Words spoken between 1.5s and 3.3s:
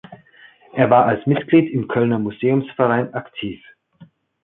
im Kölner Museumsverein